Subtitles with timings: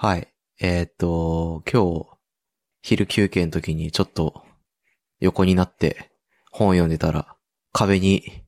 [0.00, 0.28] はい。
[0.60, 2.06] えーっと、今日、
[2.82, 4.44] 昼休憩の時にちょっと
[5.18, 6.12] 横になって
[6.52, 7.34] 本を読んでたら、
[7.72, 8.44] 壁に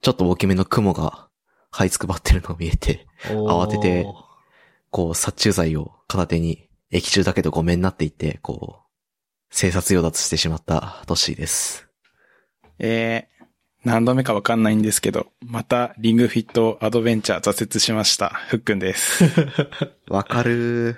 [0.00, 1.28] ちょっと大きめの雲が
[1.70, 4.06] 這いつくばってるのが見えて、慌てて
[4.90, 8.86] こう殺虫剤を片手に液中だけどごめんなって言って、こう、
[9.50, 11.86] 生殺与奪してしまったトッシーです。
[12.78, 13.35] えー、
[13.86, 18.30] 何度目かわかんないんですけど、またリングフィットアドベンチャー挫折しました。
[18.30, 19.22] ふっくんです。
[20.10, 20.96] わかるー。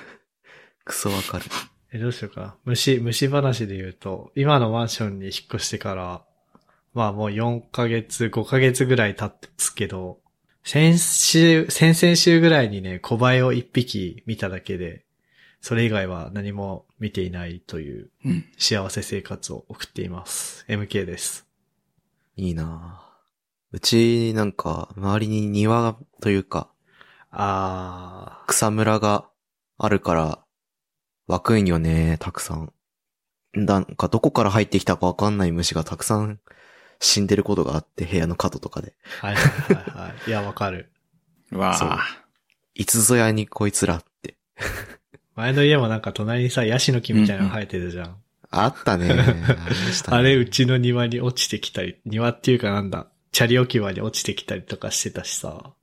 [0.84, 1.46] クソわかる。
[1.94, 2.56] え、どうしようかな。
[2.66, 6.22] 虫、虫話で言うと、今のマンションに引っ越してから、
[6.92, 10.20] まあもう4ヶ月、5ヶ月ぐらい経つけど、
[10.64, 15.06] 先週、先々週ぐらいにね、小バエを1匹見ただけで、
[15.62, 18.44] それ以外は何も見ていないといううん。
[18.58, 20.66] 幸せ生活を送っています。
[20.68, 21.45] MK です。
[22.36, 23.06] いいなぁ
[23.72, 26.70] うち、なんか、周りに庭というか、
[27.30, 29.28] あ草むらが
[29.78, 30.38] あるから、
[31.26, 32.72] 湧くんよね、たくさん。
[33.54, 36.40] なんか、どこから入ってきたかわかんない虫がたくさん
[37.00, 38.94] 死んでることがあって、部屋の角とかで。
[39.22, 39.26] ー。
[39.26, 39.40] はいは
[39.72, 40.28] いはいはい。
[40.28, 40.92] いや、わかる。
[41.52, 42.00] わあ。
[42.74, 44.36] いつぞやにこいつらって。
[45.34, 48.04] 前の家もなんか隣にさ、ヤシの木みたいなの生えてるじゃん。
[48.06, 48.25] あったね。
[48.50, 55.74] ありましたねあれ、うちの庭に落ちてきたり、庭っていうかなんだ、チャリ置き場に落ちてきたりとかしてたしさ。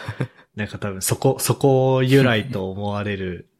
[0.56, 3.50] なんか多分そこ、そこ由来と思われる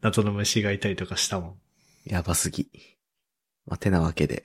[0.00, 1.60] 謎の虫がいたりとかしたもん。
[2.04, 2.68] やばすぎ。
[3.66, 4.44] まあ、てなわけで。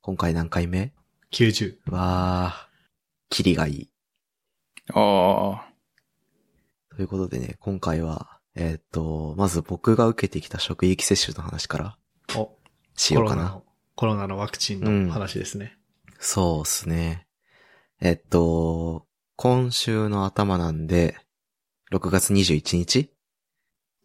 [0.00, 0.92] 今回何回目
[1.32, 1.76] ？90。
[1.90, 3.90] わー、キリがいい。
[4.94, 5.60] おー。
[6.96, 11.98] ということでね、今回は、えーっと、まず僕が受けてきた職域接種の話から
[12.36, 12.56] お、
[12.96, 13.62] しようかな。
[13.94, 15.76] コロナの、ワクチンの話ですね。
[16.18, 17.26] そうっすね。
[18.00, 21.16] えっと、今週の頭なんで、
[21.92, 23.10] 6月21日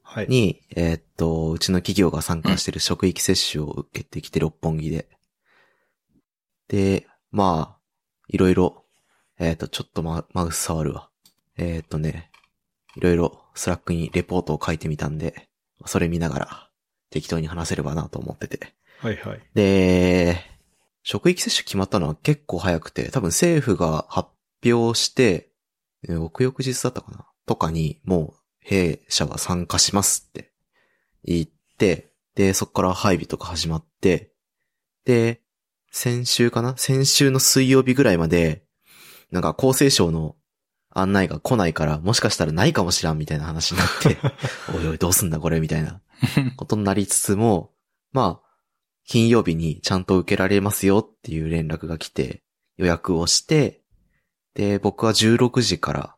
[0.04, 0.28] はい。
[0.28, 5.10] に、えっと、うちの企業が参加してる職域接種を受けてきて六本木で。
[6.68, 7.80] で、まあ、
[8.28, 8.86] いろいろ、
[9.40, 11.10] えっと、ちょっとママウス触るわ。
[11.58, 12.32] えっとね、
[12.96, 15.50] いろいろ Slack にレポートを書いてみたんで、
[15.86, 16.63] それ見ながら
[17.14, 18.74] 適当に話せればなと思ってて。
[18.98, 19.42] はいはい。
[19.54, 20.42] で、
[21.04, 24.30] 職域接種決まったのは結構早くて、多分政府が発
[24.66, 25.52] 表して、
[26.10, 27.28] え翌々日だったかな？
[27.46, 30.52] とかに、もう弊社は参加しますって
[31.24, 31.46] 言っ
[31.78, 34.32] て、で、そこから配備とか始まって、
[35.06, 35.42] で、
[35.92, 36.76] 先週かな？
[36.78, 38.64] 先週の水曜日ぐらいまで、
[39.32, 40.36] なんか厚生省の
[40.90, 44.18] 案内が来ないから、もしかしたらないかもしらんみたいな話になって、
[44.76, 45.60] おいおいどうすんだこれ？
[45.60, 46.02] みたいな
[46.56, 47.74] ことになりつつも、
[48.12, 48.50] まあ、
[49.06, 52.44] 金曜日にちゃんと受けられますよっていう連絡が来て、
[52.78, 53.82] 予約をして、
[54.54, 56.16] で、僕は16時から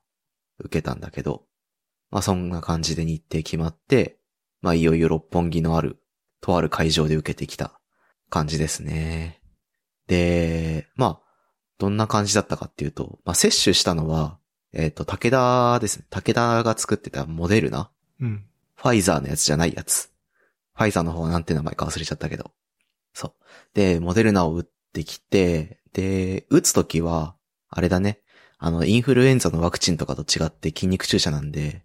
[0.59, 1.45] 受けたんだけど、
[2.11, 4.19] まあそんな感じで日程決まって、
[4.61, 6.01] まあいよいよ六本木のある、
[6.41, 7.79] とある会場で受けてきた
[8.29, 9.41] 感じですね。
[10.07, 11.21] で、まあ、
[11.77, 14.39] どんな感じだったかっていうと、まあ接種したのは、
[14.73, 16.05] えっ、と、武田ですね。
[16.09, 18.45] 武田が作ってたモデルナうん。
[18.75, 20.11] ファイザーのやつじゃないやつ。
[20.75, 22.51] ファイザーの方はなんて名前か忘れちゃったけど。
[23.13, 23.33] そう。
[23.73, 24.63] で、モデルナを打っ
[24.93, 27.35] てきて、で、打つときは、
[27.69, 28.21] あれだね。
[28.57, 31.83] あの、インフルエンザのワクチンとかと違って筋肉注射なんで、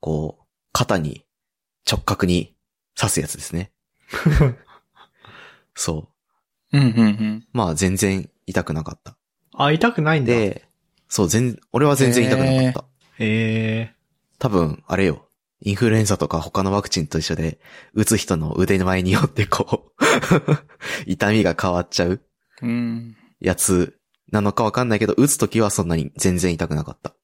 [0.00, 1.24] こう、肩に
[1.90, 2.56] 直角に
[2.94, 3.72] 刺すやつですね。
[5.74, 6.10] そ
[6.72, 6.78] う。
[6.78, 7.46] うん、うん、うん。
[7.52, 9.16] まあ全然痛くなかった。
[9.54, 10.32] あ、痛くないんだ。
[10.32, 10.68] で、
[11.08, 12.84] そう、全、俺は全然痛くなかった。
[13.18, 13.96] ええ
[14.38, 15.26] 多分、あれよ。
[15.62, 17.60] インフルエンザとか他のワクチンと一緒で、
[17.92, 20.04] 打つ人の腕の前によってこう、
[21.06, 22.22] 痛みが変わっちゃう。
[23.40, 23.98] やつ
[24.30, 27.14] なのかわかんないけど、打つときはそんなに全然痛くなかった。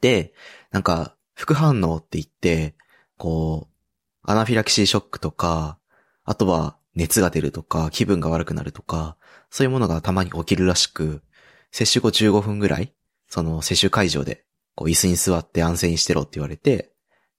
[0.00, 0.32] で、
[0.70, 2.74] なんか、副反応って言って、
[3.16, 3.74] こう、
[4.22, 5.78] アナフィラキシーショックとか、
[6.24, 9.16] あとは熱が出るとか、気分が悪くなるとか、
[9.50, 11.22] そういうものがたまに起きるらしく、
[11.70, 12.92] 接種後15分ぐらい、
[13.28, 16.92] その接種会場で、こう椅子に座って安静にしてろって言われて、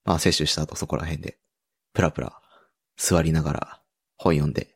[0.10, 1.38] まあ接種した後そこら辺で、
[1.94, 2.42] プラプラ
[2.98, 3.82] 座りながら
[4.18, 4.76] 本読んで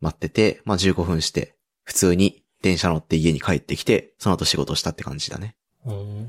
[0.00, 5.56] 待ってて、まあ15分して、普通に電車乗って家に帰ってきて、その後仕事したって感じだね。
[5.90, 6.26] ー。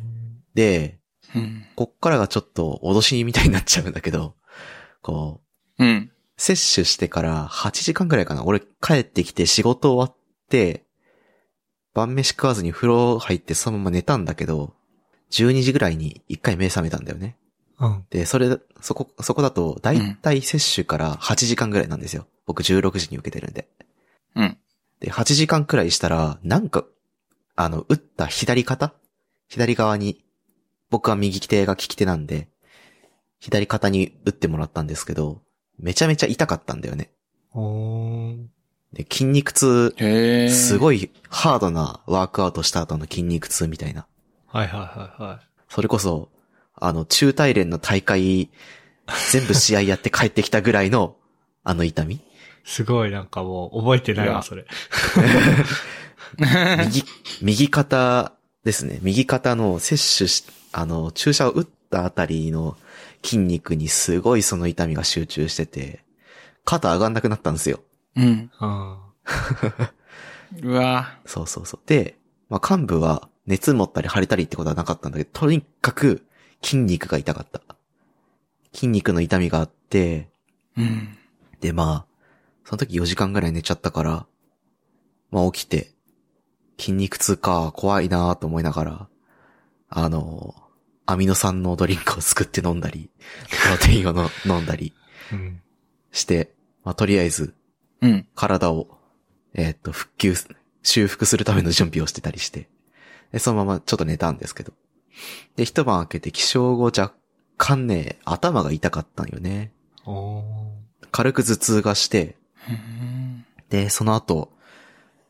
[0.56, 0.98] で、
[1.36, 1.64] うん。
[1.76, 4.34] こっからがちょっと脅しみたいになっちゃうんだけど、
[5.04, 5.42] こ
[5.78, 6.12] う、うん。
[6.36, 8.44] 接種してから8時間くらいかな。
[8.44, 10.18] 俺帰ってきて仕事終わっ
[10.50, 10.86] て、
[11.94, 14.74] 晩飯食わずに風呂入ってそのまま寝たんだけど、
[15.30, 17.38] 12時ぐらいに一回目覚めたんだよね。
[17.84, 18.06] うん。
[18.10, 22.28] で、それ、そこ、そこだと、だいたい接種から8時間ぐらいなんですよ。
[22.46, 23.68] 僕16時に受けてるんで。
[24.36, 24.58] うん。
[25.00, 26.86] で、8時間くらいしたら、なんか、
[27.56, 28.94] あの、打った左肩？
[29.50, 30.24] 左側に、
[30.90, 32.48] 僕は右手が利き手なんで、
[33.40, 35.42] 左肩に打ってもらったんですけど、
[35.78, 37.12] めちゃめちゃ痛かったんだよね。
[37.54, 38.46] おー。
[38.94, 39.94] で、筋肉痛。
[40.50, 44.08] すごいハードなワークアウトした後の筋肉痛みたいな。
[44.48, 45.48] はいはいはいはい。
[45.68, 46.30] それこそ、
[46.76, 48.50] あの、中大連の大会、
[49.32, 51.18] 全部試合やって帰ってきたぐらいの、
[51.66, 52.20] あの痛み？
[52.66, 54.66] すごいなんかもう覚えてないわ、それ。
[56.86, 57.04] 右、
[57.42, 58.34] 右肩
[58.64, 59.00] ですね。
[59.02, 62.76] 右肩の接種し、あの、注射を打ったあたりの
[63.24, 66.04] 筋肉にすごいその痛みが集中してて、
[66.66, 67.82] 肩上がんなくなったんですよ。
[68.16, 68.52] うん。
[68.60, 68.98] うん。
[70.62, 71.82] うわそうそうそう。
[71.88, 72.18] で、
[72.50, 76.26] まあ、幹部は熱持ったり腫れたりってことはなかったんだけど、とにかく
[76.64, 77.62] 筋肉が痛かった。
[78.74, 80.30] 筋肉の痛みがあって、
[80.78, 81.18] うん。
[81.60, 82.14] で、まあ、
[82.66, 84.26] その時4時間ぐらい寝ちゃったから、
[85.30, 85.92] まあ起きて、
[86.80, 89.08] 筋肉痛か、怖いなと思いながら、
[89.90, 90.56] あの、
[91.06, 93.10] アミノ酸のドリンクを作って飲んだり、
[93.50, 94.94] プロテインをの飲んだり
[95.32, 95.62] うん。
[96.12, 97.54] して、まあとりあえず、
[98.02, 98.28] うん。
[98.36, 99.00] 体を、
[99.54, 100.48] えーっと、復旧す、
[100.82, 102.70] 修復するための準備をしてたりして、
[103.32, 104.74] で、そのままちょっと寝たんですけど。
[105.56, 107.14] で、一晩明けて起床後若
[107.58, 109.72] 干ね、頭が痛かったんよね。
[111.12, 112.36] 軽く頭痛がして、
[112.70, 114.52] うんで、その後、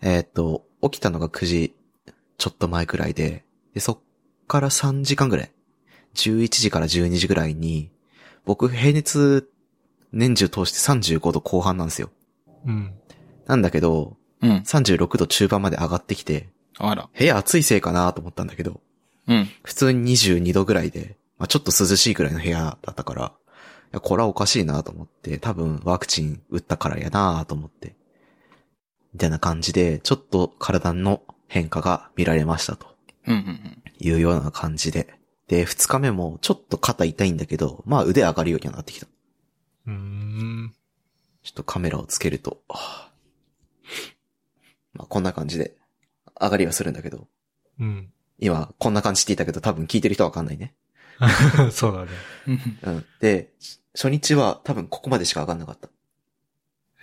[0.02, 1.74] えーっと、起きたのが9時
[2.38, 4.00] ちょっと前くらいで、で、そっ
[4.48, 5.52] から3時間ぐらい、
[6.16, 7.90] 11時から12時ぐらいに、
[8.44, 9.50] 僕平熱
[10.12, 12.10] 年中通して35度後半なんですよ。
[12.66, 12.94] うん。
[13.46, 14.58] なんだけど、うん。
[14.58, 17.10] 36度中盤まで上がってきて、あら。
[17.18, 18.82] 部屋暑いせいかなと思ったんだけど、
[19.28, 19.50] うん。
[19.64, 23.60] 普通に22度ぐらいで、まあ、ちょっと涼しいぐらいの部屋だったから、い
[23.94, 27.96] や、これはおかしいなと思って、多分ワクチン打ったからやなと思って、
[29.14, 32.88] みたいな感じで、ちょっと体の変化が見られましたと
[33.28, 33.36] うん。
[33.36, 33.84] うん。
[34.00, 35.14] いうような感じで。
[35.48, 39.08] で、2日目もちょっと肩痛いんだけど、まあ腕上がるようにはなってきた。
[39.88, 40.74] うーん。
[41.44, 43.12] ちょっとカメラをつけると、はあ
[44.94, 45.76] まあこんな感じで
[46.40, 47.28] 上がりはするんだけど、
[47.80, 48.12] うん。
[48.40, 50.74] 今こんな感じって言ったけど多分聞いてる人はわかんないね。
[51.72, 52.12] そうだね。
[52.48, 52.52] う
[52.90, 52.94] ん。
[52.96, 53.06] うん。
[53.20, 53.54] で、
[53.94, 55.90] 初日は多分ここまでしか上がんなかった。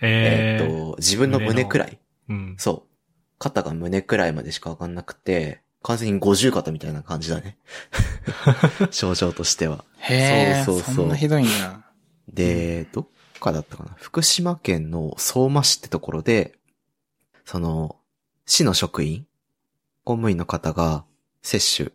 [0.01, 0.65] えー。
[0.65, 1.99] えーっと、自分の胸くらい。
[2.29, 2.55] うん。
[2.57, 2.91] そう。
[3.39, 7.57] 肩が胸くらいまでしか上がんなくて、完全に50肩みたいな感じだね。
[8.91, 9.83] 症状としては。
[9.97, 10.63] へえ。
[10.65, 11.85] そうそうそうそんなひどいんだ。
[12.27, 13.07] で、どっ
[13.39, 16.55] かだったかな福島県の相馬市ってところで、
[17.45, 17.97] その、
[18.45, 19.25] 市の職員、
[20.03, 21.05] 公務員の方が
[21.41, 21.91] 接種、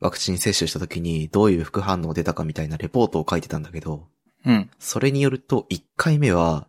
[0.00, 4.08] ワクチン接種した時にどういう副反応出たかみたいなレポートを書いてたんだけど、
[4.44, 4.70] うん。
[4.78, 6.68] それによると、1回目は、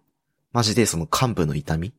[0.51, 1.93] マジでその幹部の痛み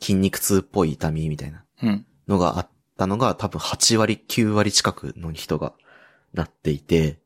[0.00, 2.06] 筋肉痛っぽい痛みみたいなうん。
[2.28, 2.68] のがあっ
[2.98, 5.72] たのが多分8割、9割近くの人が
[6.34, 7.18] なっていて、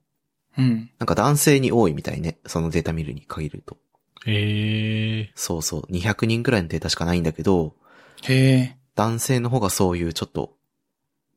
[0.57, 0.91] うん。
[0.99, 2.39] なんか男性に多いみたいね。
[2.47, 3.79] そのデータ見るに限ると。
[4.27, 5.81] えそうそう。
[5.91, 7.75] 200人くらいのデータしかないんだけど、
[8.23, 8.77] へえ。
[8.95, 10.57] 男性の方がそういうちょっと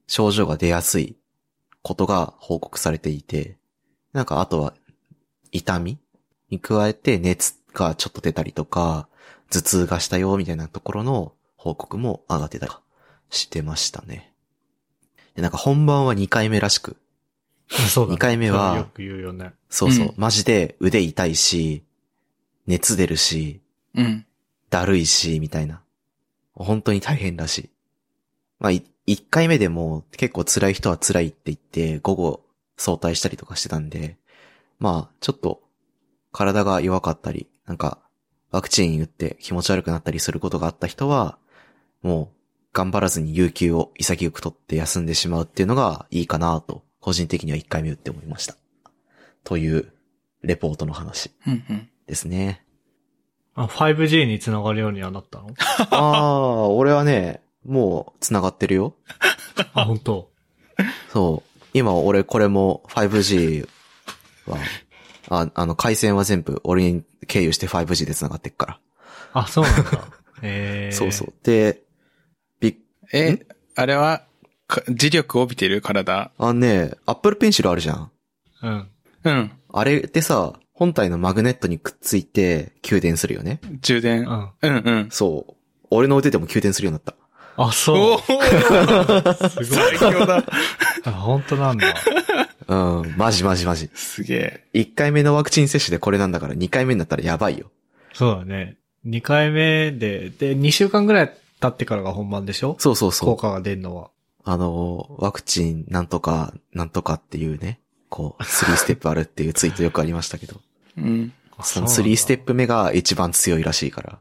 [0.08, 1.16] 症状が出やすい
[1.82, 3.58] ことが報告されていて、
[4.14, 4.74] なんかあとは
[5.52, 6.00] 痛み
[6.50, 9.08] に加えて熱がちょっと出たりとか、
[9.50, 12.72] 頭痛がしたよみたいなところの報告も上がってたり
[13.30, 14.34] してましたね。
[15.36, 17.76] で、なんか本番は2回目らしく、ー。
[17.88, 18.16] そうだね。
[18.16, 19.54] 二回目はよく言うよね。
[19.70, 21.84] そうそう、うんマジで腕痛いし、
[22.68, 23.62] 熱出るし、
[23.96, 24.26] うん。
[24.70, 25.82] だるいし、みたいな。
[26.56, 27.70] 本当に大変らしい。
[28.60, 32.46] まあ、い一回目でも結構辛い人は辛いって言って、午後
[32.78, 34.18] 早退したりとかしてたんで、
[34.80, 35.62] まあ、ちょっと
[36.32, 38.00] 体が弱かったり、なんか、
[38.52, 41.38] ワクチン打って気持ち悪くなったりすることがあった人は、
[42.02, 42.36] もう、
[42.74, 48.56] 頑張らずに有給を潔く取って休んでしまうっていうのがいいかなと、個人的には一回目打って思いました。
[49.44, 49.92] という、
[50.42, 51.64] レポートの話うん。
[51.70, 51.90] うん。
[52.08, 52.66] ですね。
[53.56, 55.50] あ、5G に繋がるようにはなったの？
[55.92, 58.96] ああ、俺はね、もう繋がってるよ。
[59.74, 60.30] あ、本当
[61.12, 61.50] そう。
[61.74, 63.68] 今俺これも 5G
[64.48, 64.58] は、
[65.30, 68.80] ああの回線は全部俺に経由して 5G で繋がってっから。
[69.34, 70.08] あ、そうなんだ。
[70.42, 70.96] えー。
[70.96, 71.34] そうそう。
[71.44, 71.82] で、
[72.60, 72.78] び
[73.12, 74.26] え、あれは、
[74.68, 75.82] か磁力帯びてる？
[75.82, 78.12] 体あのね、Apple Pencil あるじゃん。
[78.62, 78.88] うん。
[79.24, 79.52] うん。
[79.72, 83.60] あれってさ、本体のマグネットにくっついて給電するよね。
[83.82, 84.28] 充電。
[84.28, 84.50] うん。
[84.62, 85.08] うんうん。
[85.12, 85.54] そう。
[85.90, 87.16] 俺の腕でも給電するようになった。
[87.56, 88.18] あ、おそう。
[88.18, 89.98] ーすごい。
[89.98, 90.44] 最強だ。
[91.06, 91.94] あ、本当なんだ。
[92.68, 93.90] うん、マジマジマジ。
[93.94, 94.64] すげえ。
[94.74, 97.72] 1回目のワクチン接種でこれなんだから2回目になったらやばいよ。
[98.14, 98.78] そうだね。
[99.06, 102.76] 2回目で、で、2週間ぐらい経ってからが本番でしょ？
[102.80, 103.30] そうそうそう。
[103.30, 104.10] 効果が出るのは。
[104.46, 107.80] あの、ワクチンなんとか、なんとかっていうね、
[108.10, 110.60] こう、3ステップあるっていうツイートよくありましたけど、
[110.98, 111.34] うん。
[111.62, 112.46] その3ステップ。
[112.48, 114.20] プ目が一番強いらしいから。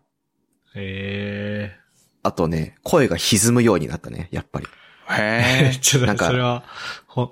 [0.75, 1.77] え
[2.23, 4.67] あとね、声が歪むようになったね、やっぱり。
[5.11, 5.77] えへえ。
[5.81, 6.65] ちょっと、なんかそれは、
[7.07, 7.31] ほ、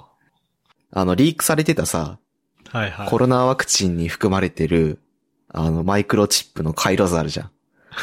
[0.93, 2.19] あの、リークされてたさ、
[2.71, 3.09] はいはい。
[3.09, 5.01] コロナワクチンに含まれてる、
[5.49, 7.51] あの、マイクロチップの回路図あるじゃん。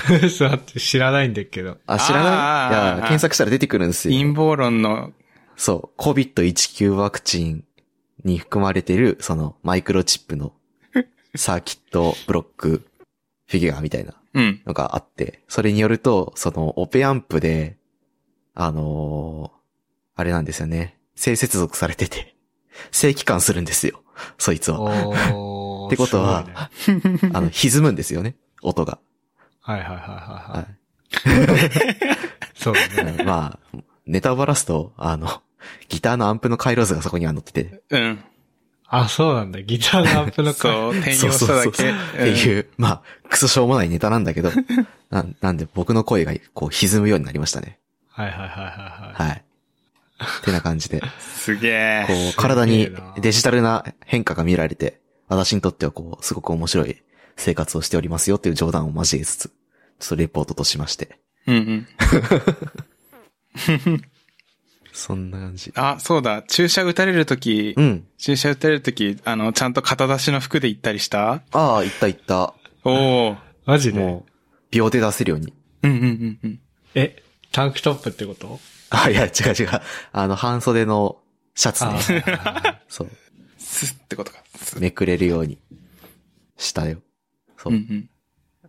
[0.10, 1.78] ちょっと待って、知らないんだけど。
[1.86, 2.98] あ、知らない？
[2.98, 4.18] いや、検索したら出てくるんですよ。
[4.18, 5.14] 陰謀論の、
[5.56, 7.64] そう、COVID-19 ワクチン
[8.24, 10.54] に含まれてる、その、マイクロチップの、
[11.36, 12.86] サーキットブロック
[13.48, 14.62] フィギュアみたいなうん。
[14.66, 17.78] のがあって、それによると、その、オペアンプで、
[18.54, 19.58] あのー
[20.20, 20.98] あれなんですよね。
[21.16, 22.36] 性接続されてて、
[22.92, 24.02] 正規感するんですよ。
[24.40, 24.82] そいつは。
[24.82, 28.36] おーってことはすごいねあの、歪むんですよね。
[28.64, 28.98] 音が。
[29.62, 30.08] はいはいはいはい。
[30.08, 30.16] は
[30.56, 32.58] はいい。
[32.58, 33.16] そうだね。
[33.20, 35.42] うんまあ、ネタをばらすと、あの、
[35.88, 38.24] ギターのアンプの回路図がそこには載ってて、うん。
[38.90, 39.62] あ、そうなんだ。
[39.62, 41.70] ギターのアップの声そう、転用しただけ。
[41.70, 44.52] っていう、まあ、クソしょうもないネタなんだけど、
[45.12, 47.80] ななんで僕の声がこう歪むようになりましたね。
[48.10, 49.30] はいはいはいはいはい。
[49.30, 49.44] はい。
[50.42, 52.30] ってな感じで、すげこえ。
[52.32, 52.90] う、体に
[53.20, 57.04] デジタルな変化が見られて、私にとってはこう、すごく面白い
[57.36, 59.52] 生活をしておりますよっていう冗談を交えつつ、ちょ
[60.06, 61.20] っとレポートとしまして。
[61.46, 61.88] うんうん。
[64.98, 65.72] そんな感じ。
[65.76, 66.42] あ、そうだ。
[66.42, 68.08] 注射打たれるとき、うん。
[68.18, 71.44] 注射打たれるとき、あの、ちゃんと肩出しの服で行ったりした？
[71.52, 72.56] ああ、いったいった。
[72.84, 73.38] おお。
[73.66, 74.00] マジで？
[74.00, 74.32] もう、
[74.72, 75.54] 秒で出せるように。
[75.84, 76.60] うんうんうんうん。
[76.96, 78.60] え、タンクトップってこと？
[78.90, 79.70] あ、いや、違う違う。
[80.14, 81.20] あの、半袖の
[81.54, 82.02] シャツあね。
[82.90, 83.12] そう。
[83.60, 84.40] スッってことか。
[84.80, 85.60] めくれるように
[86.58, 87.02] したよ。
[87.58, 87.76] そうう。
[87.76, 88.10] んうん。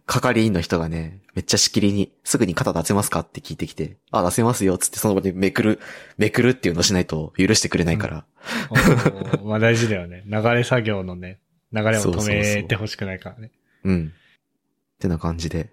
[0.08, 5.80] 係員の人がね、めっちゃしきりに、すぐに肩出せますかって聞いてきて、あ、出せますよ、つってその場でめくる、
[6.16, 8.24] めくるっていうのをしないと許してくれないから。
[8.70, 10.24] おーまあ大事だよね。
[10.26, 11.40] 流れ作業のね、
[11.74, 13.50] 流れを止めてほしくないからね。
[13.84, 14.12] うん。
[14.14, 15.68] ってな感じで。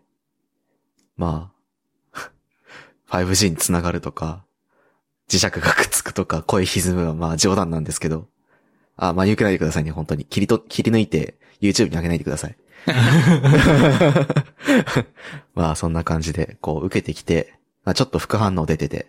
[1.16, 1.54] ま
[2.14, 2.30] あ、
[3.24, 4.44] 5G につながるとか、
[5.30, 8.28] 磁石がくっつくとか、声歪むはまあ冗談なんですけど、
[8.98, 10.26] あ、まあ言うくないでくださいね、本当に。
[10.26, 12.58] 切りと、切り抜いて YouTube に上げないでください。
[15.56, 19.08] まあそんな感じで、こう受けてきて、まあちょっと副反応出てて、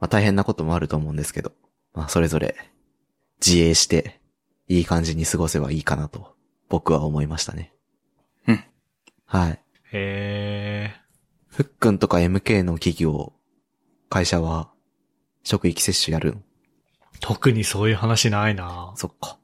[0.00, 1.52] まあ大変なこともあると思うんですけど、
[1.94, 2.56] まあそれぞれ
[3.44, 4.20] 自衛して、
[4.68, 6.34] いい感じに過ごせばいいかなと、
[6.68, 7.72] 僕は思いましたね。
[8.46, 8.64] うん。
[9.26, 9.60] はい。
[9.92, 10.94] へ
[11.48, 13.32] ふっくんとか MK の企業、
[14.08, 14.70] 会社は、
[15.44, 16.38] 職域接種やる。
[17.20, 19.38] 特にそういう話ないなそっか。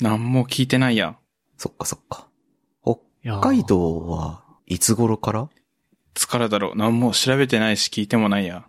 [0.00, 1.16] なんも聞いてないや。
[1.56, 2.28] そっかそっか。
[3.22, 5.48] 北海道はいつ頃から？
[6.14, 6.76] つからだろう。
[6.76, 8.64] なんも調べてないし聞いてもないや。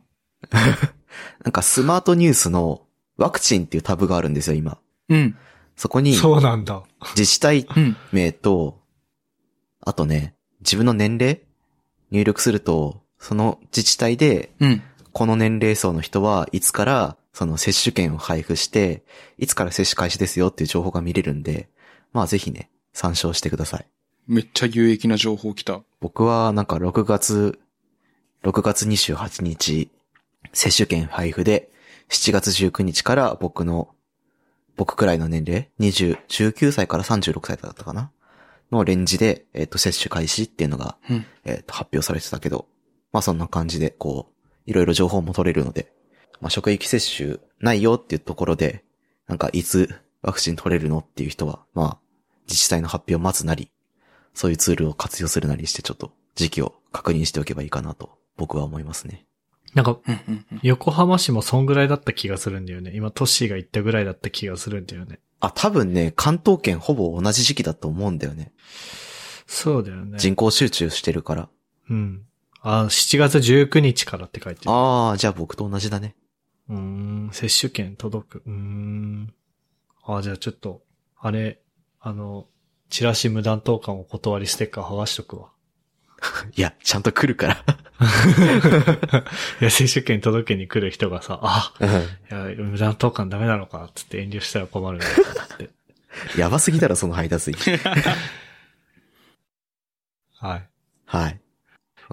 [1.43, 2.81] なんかスマートニュースの
[3.17, 4.77] ワクチンっていうタブがあるんですよ、今。
[5.09, 5.37] うん。
[5.75, 6.83] そこにそうなんだ。
[7.15, 7.97] 自治体うん。
[8.11, 8.79] 名と、
[9.81, 11.41] あとね、自分の年齢？
[12.11, 14.83] 入力すると、その自治体で、うん。
[15.13, 19.03] この年齢層の人はいつから、その接種券を配布して、
[19.37, 21.69] いつから接種開始ですよっていう情報が見れるんで、
[22.13, 23.85] まあぜひね、参照してください。
[24.27, 25.81] めっちゃ有益な情報来た。
[25.99, 27.59] 僕はなんか6月、
[28.43, 29.89] 6月28日、
[30.53, 31.69] 接種券配布で、
[32.09, 33.89] 7月19日から僕の、
[34.75, 38.11] 僕くらいの年齢、20、19歳から36歳だったかな？
[38.71, 41.25] のレンジで、えっ、と、接種開始っていうのが、うん。
[41.43, 42.67] えっ、と、発表されてたけど、
[43.11, 45.91] まあそんな感じで、こう、いろいろ情報も取れるので、
[46.39, 48.83] まあ職域接種ないよっていうところで、
[49.27, 51.97] なんかいつワクチン取れるのっていう人は、まあ、
[52.47, 53.71] 自治体の発表を待つなり、
[54.33, 59.25] そういうツールを活用するなりしてちょっと時期を確認しておけばいいかなと僕は思いますね。
[59.73, 59.99] なんか。
[60.63, 62.91] 横浜市もそんぐらいだった気がするんだよね。
[62.93, 65.19] 今、トッシーが言ったぐらいだった気がするんだよね。
[65.39, 68.51] あ、多分ね、関東圏ほぼ同じ時期だと思うんだよね。
[69.47, 70.17] そうだよね。
[70.17, 71.49] 人口集中してるから。
[71.89, 72.23] うん。
[72.61, 74.71] あ、7月19日からって書いてる。
[74.71, 76.15] ああ、じゃあ僕と同じだね。
[76.69, 78.43] うーん、接種券届く。
[78.45, 79.33] うーん。
[80.05, 80.83] あ、じゃあちょっと、
[81.17, 81.61] あれ、
[81.99, 82.47] あの、
[82.91, 85.49] チラシ無断投函お断りステッカー剥がしとくわ。
[86.55, 87.65] いや、ちゃんと来るから。
[89.61, 95.69] いや、接種券届けに来る人がさ、あ、うんいや、無断投函ダメなのか、つって遠慮したら困るなって。
[96.37, 97.57] やばすぎだろ、その配達員。
[100.37, 100.69] はい。
[101.05, 101.39] はい。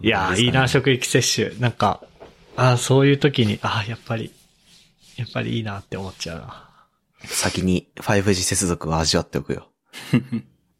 [0.02, 1.58] いやー、いいな、職域接種。
[1.58, 2.02] なんか、
[2.56, 4.32] あーそういう時に、あーやっぱり、
[5.16, 6.68] やっぱりいいなって思っちゃうな。
[7.24, 9.68] 先に 5G 接続を味わっておくよ。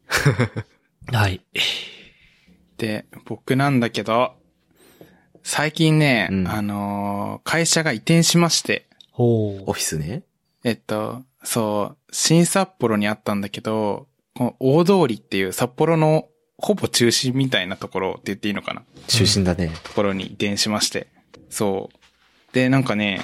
[1.12, 1.40] はい。
[2.76, 4.34] で、僕なんだけど、
[5.42, 10.22] 最近ね、うんあのー会社が移転しまして、ほオフィスね。
[10.64, 19.72] えっと、そう、新札幌にあったんだけど、この大通りっていう札幌のほぼ中心みたいなところって言っていいのかな中心だね。
[19.84, 21.06] ところに移転しまして。
[21.48, 22.54] そう。
[22.54, 23.20] で、なんかね、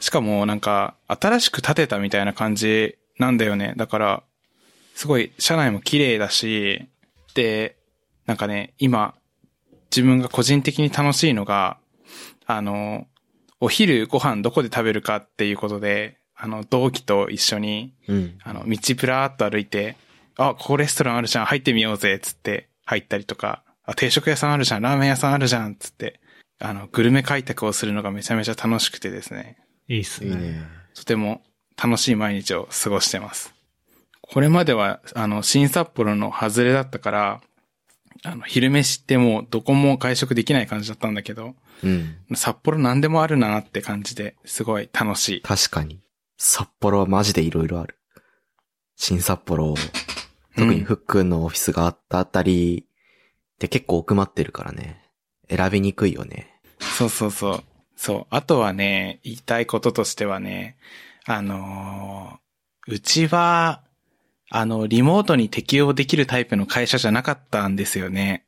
[0.00, 3.74] しかもなんか新しく建てたみたいな感じなんだよね。
[3.76, 4.22] だから、
[5.00, 6.86] すごい車内も綺麗だし、
[7.34, 7.78] で、
[8.26, 9.14] なんかね、今、
[9.90, 11.78] 自分が個人的に楽しいのが、
[12.44, 13.06] あの、
[13.60, 18.38] お昼ご飯どこで食べるかっていうことで、あの、同期と一緒に、うん。
[18.44, 19.96] あの、道プラーっと歩いて、
[20.36, 26.20] あ、ここレストランあるじゃん、入ってみようぜ、つって入ったりとか、あ、定食屋さんあるじゃん、ラーメン屋さんあるじゃん、つって、
[26.58, 29.56] あの、グルメ開拓をするのがめちゃめちゃ楽しくてですね、
[29.88, 30.28] いいっすね。
[30.28, 30.62] いいね。
[30.92, 31.40] とても
[31.82, 33.54] 楽しい毎日を過ごしてます。
[34.32, 37.40] これまでは、あの、新札幌の外れだったから、
[38.22, 42.16] あの、昼飯ってもうどこも外食できない感じだったんだけど、うん。
[42.34, 45.42] 札幌何でもあるなって感じで、すごい楽しい。
[45.42, 46.00] 確かに。
[46.36, 47.98] 札幌はマジで色々ある。
[48.96, 49.74] 新札幌、
[50.56, 52.84] 特にふっくんのオフィスがあったあたり
[53.54, 55.02] って結構奥まってるからね。
[55.48, 56.60] 選びにくいよね。
[56.78, 57.64] そうそうそう。
[57.96, 58.26] そう。
[58.30, 60.76] あとはね、言いたいこととしてはね、
[61.24, 62.40] あのー
[62.86, 63.82] うちは、
[64.50, 68.44] あの、リモートに適用できるタイプの会社じゃなかったんですよね。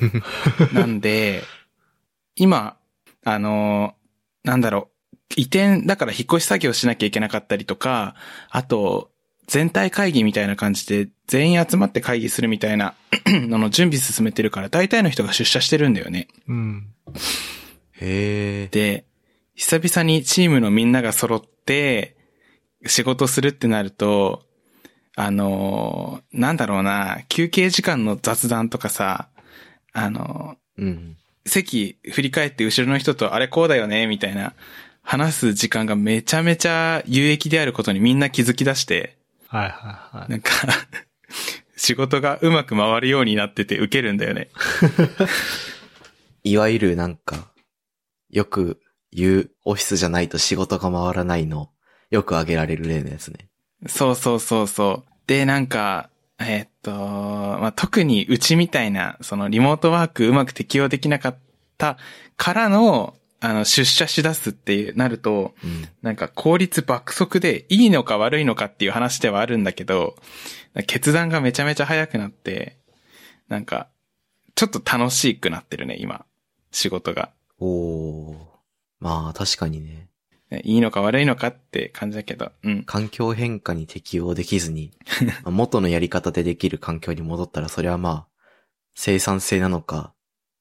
[0.72, 1.42] なんで、
[2.36, 2.76] 今、
[3.24, 4.00] あのー
[4.42, 8.14] なんだろう、移転だから引っ越し作業しなきゃいけなかったりとか、
[8.48, 9.10] あと、
[9.46, 12.94] 全体会議みたいな感じで全員集まって会議するみたいな
[13.26, 16.28] のの準備進めてるから大体の人が出社してるんだよね。
[16.46, 16.86] うん。
[17.94, 18.68] へえ。
[18.70, 19.06] で、
[19.56, 22.16] 久々にチームのみんなが揃って
[22.86, 24.44] 仕事するってなると、
[25.20, 29.28] あのーなんだろうな、休憩時間の雑談とかさ、
[29.92, 30.86] あのうん。
[30.86, 34.54] ー席振り返って後ろの人とあれこうだよね、みたいな
[35.02, 39.16] 話す時間がめちゃめちゃ有益であることにみんな気づき出して、
[39.48, 39.68] はいは
[40.14, 40.30] いはい。
[40.30, 40.52] なんか、
[41.76, 44.48] 仕事がうまく回るようになっててウケるんだよね。
[46.44, 47.48] いわゆるなんか、
[48.30, 48.80] よく
[49.12, 51.70] 言うオフィスじゃないと仕事が回らないの、
[52.10, 53.48] よく挙げられる例のやつね。
[53.86, 55.09] そうそうそうそう。
[55.30, 61.38] で、なんか、えーっと、まあ、特にうちみたいな、そのリモートワークうまく適用できなかっ
[61.78, 61.98] た
[62.36, 65.88] からの、あの、出社しだすってなると、うん。
[66.02, 70.16] なんか効率爆速でいいのか悪いのかっていう話ではあるんだけど、
[70.88, 72.78] 決断がめちゃめちゃ早くなって、
[73.46, 73.86] なんか、
[74.56, 76.24] ちょっと楽しくなってるね、今。
[76.72, 77.30] 仕事が。
[77.60, 78.36] おー。
[78.98, 80.09] まあ確かにね。
[80.50, 82.84] ねいいのか悪いのかって感じだけど、うん。
[82.84, 84.90] 環境変化に適応できずに、
[85.44, 88.26] まあ元のやり方でできる環境に戻ったら、それはまあ、
[88.94, 90.12] 生産性なのか、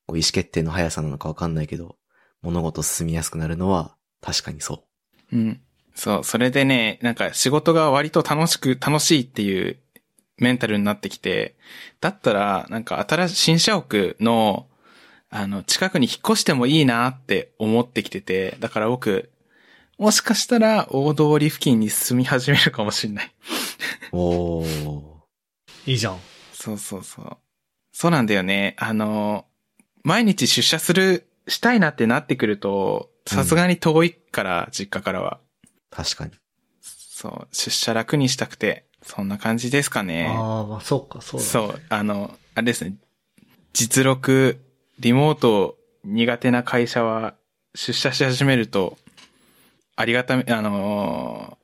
[0.07, 1.97] こう意思決定の速さなのかわかんないけど、
[2.41, 4.85] 物事進みやすくなるのは確かにそ
[5.31, 5.61] うん。
[5.95, 9.77] そう、それでね、なんか仕事が割と楽しく、楽しいっていう
[10.37, 11.55] メンタルになってきて、
[11.99, 14.67] だったら、なんか新しい新社屋の、
[15.29, 19.29] あの、近くに引っ越してもいいなって思ってきてて、だから僕、
[19.99, 23.31] もしかしたら大通り付近に住み始めるかもしれない。
[24.13, 24.17] う。
[24.17, 25.01] おー。
[25.85, 26.19] いいじゃん。
[26.53, 27.37] そうそうそう。
[27.91, 28.75] そうなんだよね。
[28.79, 29.45] あの、
[30.03, 35.41] 毎日出社する、したいなってなってくると、さすがに遠いから、実家からは。
[35.91, 36.31] 確かに。
[36.81, 40.27] そう、出社楽にしたくて、そんな感じですかね。
[40.29, 41.45] ああ、まあそうか、そうだ。
[41.45, 42.95] そう、あの、あれですね。
[43.73, 44.61] 実録、
[44.99, 47.33] リモート苦手な会社は
[47.75, 48.97] 出社し始めると、
[49.99, 51.59] ありがたみ、あのー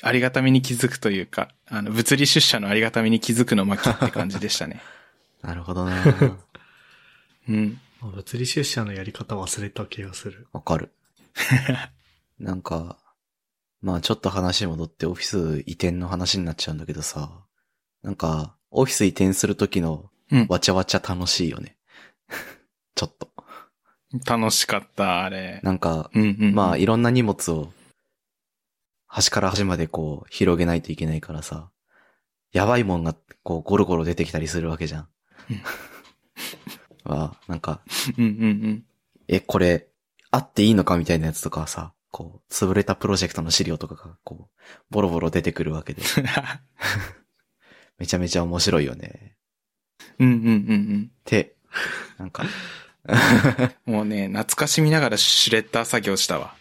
[0.00, 4.80] ありがたみに気づくというか、あの、物理出社のありがたみに気づくの巻って感じでしたね。
[5.42, 6.04] なるほどな
[7.48, 7.80] うん。
[8.00, 10.46] 物理出社のやり方忘れた気がする。
[10.52, 10.92] わかる。
[12.38, 12.96] なんか、
[13.80, 17.44] まあちょっと話戻ってオフィス移転の話になっちゃうんだけどさ、
[18.02, 20.46] なんか、オフィス移転するときのうん。
[20.48, 21.76] わちゃわちゃ楽しいよね。
[22.94, 23.27] ちょっと。
[24.26, 25.60] 楽しかった、あれ。
[25.62, 26.54] なんか、うんうん。
[26.54, 27.72] まあいろんな荷物を
[29.06, 31.70] 端から端までこう広げないといけないからさ、
[32.52, 35.08] やばいもんがこうゴロゴロ出てきたりするわけじゃん
[35.50, 35.62] うん。
[37.10, 37.80] は、なんか、
[38.16, 38.84] うんうんうん。
[39.28, 39.88] え、これ、
[40.30, 46.02] あっていいのかみたいなやつとかはさ、こう、潰れたプロジェクトの資料とかが、こう、ボロボロ出てくるわけで、
[47.98, 49.36] めちゃめちゃ面白いよね。
[50.18, 51.56] うんうんうんって、
[52.18, 52.48] なんか、うん。
[53.86, 56.54] もうね、懐かしみながらシュレッダー作業したわ。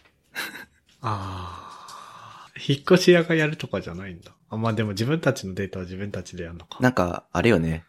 [1.02, 2.52] ああ。
[2.58, 4.32] 引っ越し屋がやるとかじゃないんだ。
[4.50, 6.80] あ、まあでも自分たちのデータは自分たちでやるのか。
[6.82, 7.86] なんか、あれよね。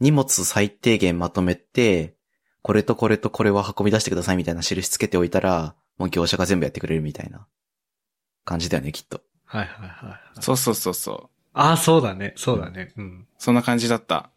[0.00, 2.16] 荷物最低限まとめて、
[2.62, 7.46] これとこれとこれは運び出してくださいみたいな印つけておいたら、もう業者が全部やってくれるみたいな
[8.44, 9.22] 感じだよね、きっと。
[9.44, 10.42] はいはいはい。
[10.42, 11.30] そうそうそうそう。
[11.52, 12.34] ああ、そうだね。
[12.36, 12.92] そうだね。
[12.96, 13.26] うん。
[13.38, 14.30] そんな感じだった。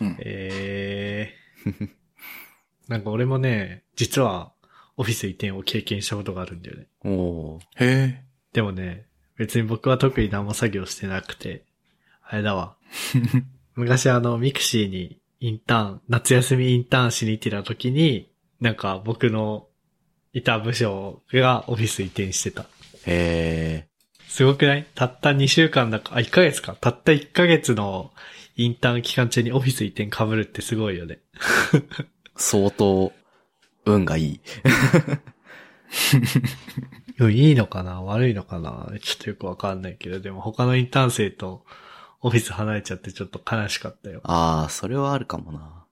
[0.00, 0.16] うん。
[0.20, 1.34] え
[1.66, 1.90] え
[2.88, 4.52] なんか俺もね、実は
[4.96, 6.86] オフィス移転を経験したことがあるんだよね。
[7.04, 7.60] おー。
[7.60, 8.24] へえ。
[8.52, 11.64] でもね、別に僕は特に何も作業してなくて、
[12.22, 12.76] あれだわ。
[13.76, 19.68] 昔あの、 mixi にインターン、夏休みインターンしに行ってた時に、なんか僕の
[20.32, 22.66] いた部署がオフィス移転してた。
[23.06, 23.86] へ
[24.26, 24.86] すごくない？
[24.94, 26.74] たった2週間だか、あ、1ヶ月か。
[26.80, 28.12] たった1ヶ月の
[28.56, 31.20] インターン期間中にオフィス移転被るってすごいよね。
[32.38, 32.42] ー。
[32.42, 33.12] 相当、
[33.84, 34.40] 運がいい。
[37.30, 38.02] いいのかな？
[38.02, 38.92] 悪いのかな？
[39.02, 41.64] ちょっとよくわかんないけど、でも他のインターン生と
[42.20, 44.20] オフィス離れちゃってちょっと悲しかったよ。
[44.24, 45.84] ああ、それはあるかもな。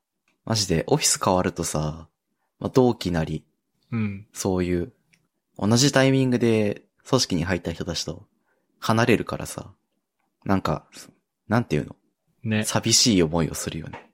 [0.44, 2.08] マジで、オフィス変わるとさ、
[2.60, 3.44] まあ、同期なり、
[3.90, 4.26] うん。
[4.32, 4.92] そういう、
[5.58, 8.26] 同じタイミングで組織に入った人たちと
[8.78, 9.72] 離れるからさ、
[10.44, 10.84] なんか、
[11.48, 11.96] なんていうの？
[12.44, 12.64] ね。
[12.64, 14.05] 寂しい思いをするよね。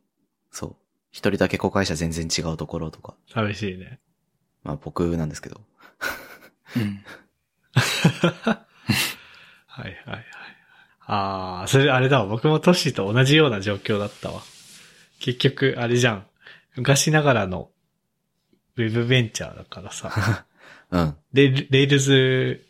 [1.13, 3.15] 一人だけ子会社全然違うところとか。
[3.33, 4.01] 寂しいね。
[4.65, 5.61] まあ僕なんですけど。
[6.77, 7.05] うん。
[9.67, 10.25] はいはいはい。
[11.07, 12.27] ああ、それあれだわ。
[12.27, 14.43] 僕もトッシーと同じような状況だったわ。
[15.19, 16.27] 結局、あれじゃん。
[16.77, 17.71] 昔ながらの
[18.77, 20.47] ウェブベンチャーだからさ。
[20.91, 21.17] うん。
[21.33, 22.65] レ Rails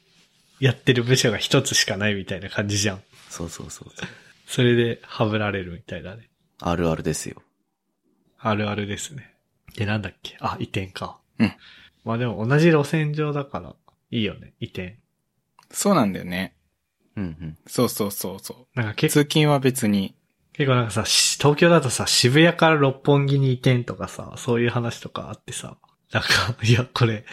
[0.58, 3.02] やってる部署が一つしかないみたいな感じじゃん。
[3.28, 4.08] そうそうそうそう。
[4.46, 6.28] それでハブられるみたいだね。
[6.60, 7.42] あるあるですよ。
[8.42, 9.34] あるあるですね。
[9.76, 10.36] で、なんだっけ？
[10.40, 11.18] あ、移転か。
[11.38, 11.52] うん。
[12.04, 13.74] まあでも同じ路線上だから、
[14.10, 14.98] いいよね、移転。
[15.70, 16.54] そうなんだよね。
[17.16, 17.58] うんうん。
[17.66, 18.66] そうそうそうそう。
[18.74, 20.14] なんか結構、通勤は別に。
[20.54, 25.78] 結構なんかさ、し東京だとさ、渋谷から六本木に移転とかさ、そういう話とかあってさ、
[26.10, 26.28] なんか、
[26.62, 27.24] いや、これ、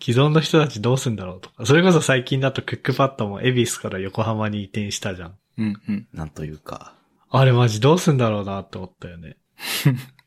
[0.00, 1.66] 既存の人たちどうすんだろうとか。
[1.66, 5.38] それこそ最近だとクックパッドも恵比寿から横浜に移転したじゃん。
[5.56, 6.08] うんうん。
[6.12, 6.94] なんというか。
[7.30, 9.36] あれマジどうすんだろうなって思ったよね。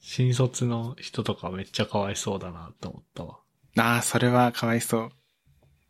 [0.00, 3.38] 新卒の人とかめっちゃかわいそうだなって思ったわ。
[3.76, 5.10] ああ、それはかわいそう。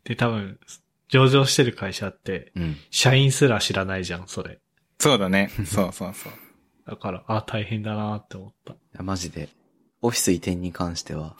[0.04, 0.58] で、多分、
[1.08, 2.76] 上場してる会社って、うん。
[2.90, 4.60] 社員すら知らないじゃん、それ。
[4.98, 5.50] そうだね。
[5.66, 6.32] そうそうそう。
[6.86, 8.72] だから、あ、大変だなって思った。
[8.72, 9.48] いやマジで、
[10.00, 11.36] オフィス移転に関しては、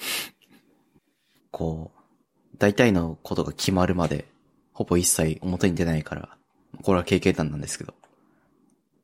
[1.50, 4.26] こう、大体のことが決まるまで、
[4.72, 6.36] ほぼ一切表に出ないから、
[6.82, 7.94] これは経験談なんですけど、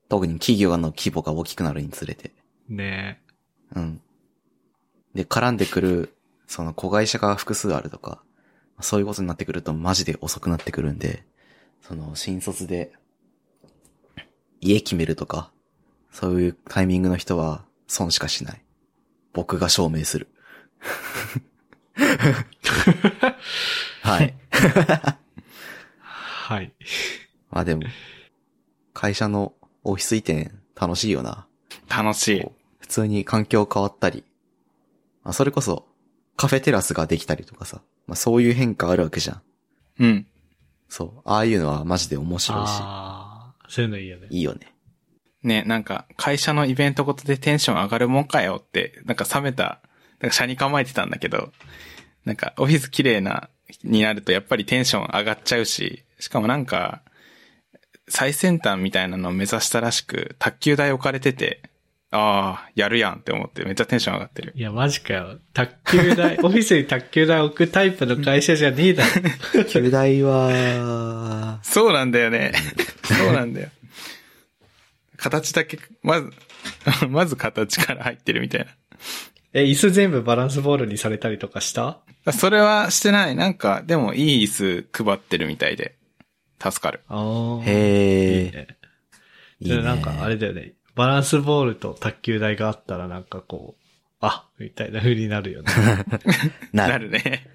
[0.08, 2.32] 特に企業の規模が大きくなるにつれて、
[2.68, 3.22] ね
[3.74, 4.00] うん。
[5.14, 6.14] で、絡んでくる、
[6.46, 8.22] その子会社が複数あるとか、
[8.80, 11.24] そういうことになってくるとマジで遅くなってくるんで、
[11.80, 12.92] その新卒で、
[14.60, 15.50] 家決めるとか、
[16.10, 18.62] そういうタイミングの人は損しかしない。
[19.32, 20.28] 僕が証明する。
[24.02, 24.34] はい。
[26.10, 26.72] はい。
[27.50, 27.82] まあでも、
[28.92, 31.46] 会社のオフィス移転楽しいよな。
[31.94, 32.46] 楽しい。
[32.78, 34.24] 普通に環境変わったり、
[35.22, 35.86] まあ、それこそ
[36.36, 39.42] カフェテラスができたりとかさ、まあ、そういう変化あるわけじゃん。
[40.00, 40.26] うん。
[40.88, 41.20] そう。
[41.24, 44.26] ああいうのはマジで面白いし、ああ、そういうのいいよね。
[44.30, 44.72] いいよね。
[45.42, 49.80] ね、なんか、会社のイベントごとでテンション上がるもんかよって、なんか冷めた、
[50.20, 51.52] なんか車に構えてたんだけど、
[52.24, 53.48] なんか、オフィス綺麗な、
[53.82, 57.02] になるとやっぱりテンション上がっちゃうし、しかもなんか、
[58.08, 61.62] 最先端みたいなのを目指したらしく、卓球台置かれてて、
[62.14, 64.52] ああ、やるやんって思ってめっちゃテンション上がってる。
[64.54, 65.38] いや、マジかよ。
[65.54, 69.04] 卓球台、 オフィスに卓球台置くタイプの会社じゃねえだ
[69.54, 69.64] ろ。
[69.64, 72.52] 球大は、そうなんだよね。
[73.04, 73.70] そうなんだよ。
[75.16, 76.30] 形だけ、まず、
[77.08, 78.66] まず形から入ってるみたいな。
[79.54, 82.00] え、椅子全部バランスボールにされたりとかした？
[82.32, 83.36] それはしてない。
[83.36, 85.94] なんか、でもいい椅子配ってるみたいで、
[86.62, 87.00] 助かる。
[87.08, 87.64] ああ。
[87.64, 88.66] へえ、
[89.60, 89.82] いいね。
[89.82, 90.74] なんかあれだよね。
[90.94, 93.82] バランスボールと卓球台があったらなんかこう、
[94.20, 95.72] あ、みたいな風になるよね。
[96.72, 97.10] な なる。
[97.10, 97.48] るね。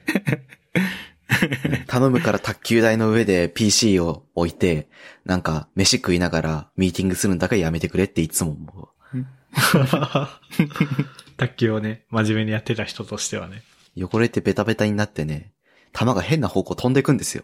[1.88, 4.88] 頼むから卓球台の上で PC を置いて、
[5.26, 9.26] なんか飯食いながらミーティングするんだからやめてくれっていつも思う。
[11.38, 13.64] 卓球をね、真面目にやってた人としてはね。
[13.98, 15.54] 汚れてベタベタになってね、
[15.94, 17.44] 球が変な方向飛んでくんですよ。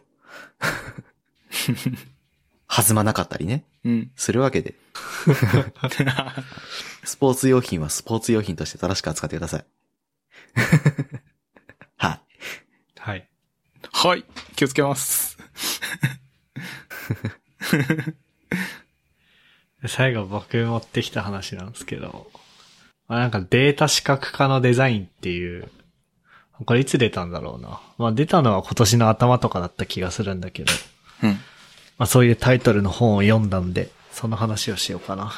[2.75, 3.65] 弾まなかったりね。
[3.85, 4.11] うん。
[4.15, 4.73] するわけで。
[7.03, 9.65] スポーツ用品はスポーツ用品として正しく扱ってください。
[11.97, 12.21] はい。
[12.99, 13.29] はい。
[13.91, 14.25] はい。
[14.55, 15.37] 気をつけます。
[19.81, 22.31] で 最後僕持ってきた話なんですけど、
[23.07, 25.69] まあ、なんかデータ視覚化のデザインっていう
[26.65, 27.81] これいつ出たんだろうな。
[27.97, 30.73] まあ出たのは今年の頭とかだった気がするんだけど。
[31.23, 31.39] うん。
[31.97, 35.33] まあそういうタイトルの本を読んだんで、その話をしようかな。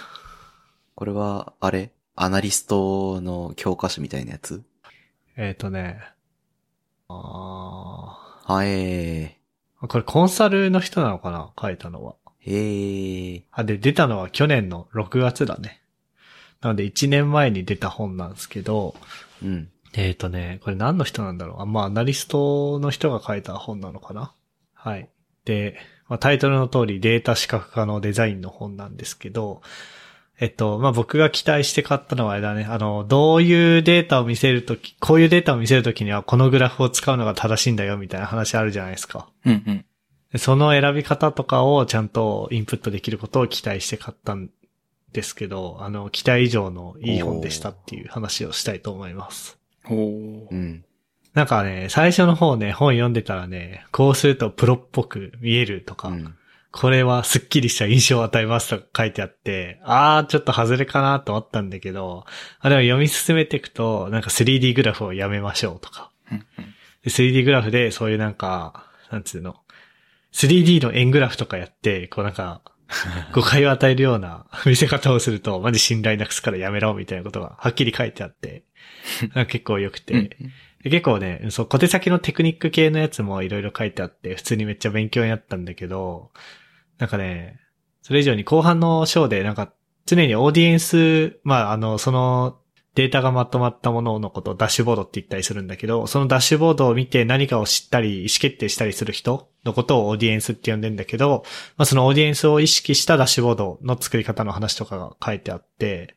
[0.96, 1.92] これは、あれ？
[2.16, 4.64] アナリストの教科書みたいなやつ？
[5.36, 6.00] えっ、ー、とね。
[7.10, 9.88] あはえー。
[9.88, 11.52] これコンサルの人なのかな？
[11.60, 12.16] 書いたのは。
[12.46, 12.52] ー。
[12.52, 13.44] へー。
[13.52, 15.82] あ、で、出たのは去年の6月だね。
[16.62, 18.96] なので1年前に出た本なんですけど、
[19.44, 19.70] うん。
[19.94, 21.62] えっ、ー、とね、これ何の人なんだろう？
[21.62, 24.34] あ、まあ、アナリストの人が書いた本なのかな？
[24.74, 25.10] はい。
[25.44, 29.62] で、まあ、タイトルの通りデータ視覚化のデザインの本なんですけど、
[30.40, 32.66] えっと、まあ、僕が期待して買ったのはあれだね。
[32.66, 39.30] あの、どういうデータを見せるとき、こういうデータを見せるときにはこのグラフを使うのが正しいんだよみたいな話あるじゃないですか。
[39.46, 39.86] うんうん。
[40.34, 44.50] でその選び方とかをちゃんとインプットできることを期待して買ったん
[45.14, 49.58] ですけど、あの、期待以上のいい本でしたっていう話をしたいと思います。
[49.86, 50.86] おーうん。
[51.36, 56.36] なんかね、最初の方ね、本読んでたらね、こうするとプロっぽく見えるとか、うん。
[56.72, 62.26] これはスッキリした印象を与えますとか書いてあって、あー、ちょっと外れかなと思ったんだけど、
[62.60, 66.12] あでも読み進めていくと、なんか 3D グラフをやめましょうとか。
[66.32, 69.56] うんうんで 3D グラフでそういうなんか、なんつうの、
[70.34, 72.62] 3D の円グラフとかやって、こうなんか、
[73.34, 78.64] 誤解を与えるような見せ方をすると、マジ信頼なくすからやめろみたいなことがはっきり書いてあって、
[79.48, 80.36] 結構良くて、
[80.90, 86.32] 結構ね、そう、小手先のテクニック系のやつもいろいろ書いてあって、普通にめっちゃ勉強になったんだけど、
[87.00, 87.60] なんかね、
[88.02, 89.74] それ以上に後半の章で、なんか
[90.06, 92.60] 常にオーディエンス、まあ、あの、その
[92.94, 101.44] データがまとまったもののことをダッシュボードって言ったりするんだけど、そのダッシュボードを見て何かを知ったり、意思決定したりする人のことをオーディエンスって呼んでんだけど、
[101.78, 106.16] まあ、そのオーディエンスを意識したダッシュボードの作り方の話とかが書いてあって、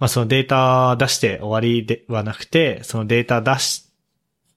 [0.00, 3.89] まあ、そのデータ出して終わりではなくて、そのデータ出して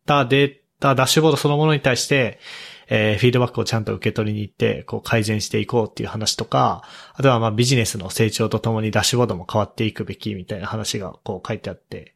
[0.06, 2.40] たデータ、ダッシュボードそのものに対して、
[2.88, 12.14] えーフィードバックをちゃんと受け取りに行って、こう改善していこうっていう話とか、あとはまあビジネスの成長とともにダッシュボードも変わっていくべきみたいな話がこう書いてあって、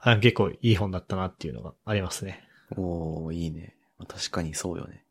[0.00, 2.42] あ結構いい本だったなっていうのがありますね。
[2.76, 3.76] おー、いいね。
[3.98, 5.04] まあ確かにそうよね。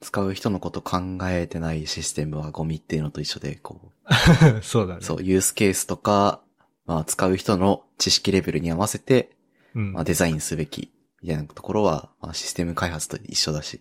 [0.00, 3.92] 使う人のこと考えてないシステムはゴミっていうのと一緒で、こ
[4.62, 4.98] そうだね。
[5.00, 6.42] う、そう、ユースケースとか、
[6.86, 9.30] まあ使う人の知識レベルに合わせて、
[9.74, 9.92] うん。
[9.92, 13.80] まあデザインすべき、みたいなところは、まあシステム開発と一緒だし。